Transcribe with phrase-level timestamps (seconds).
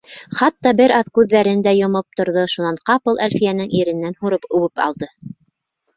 [0.37, 5.13] Хатта бер аҙ күҙҙәрен дә йомоп торҙо, шунан ҡапыл Әлфиәнең ирененән һурып үбеп алды.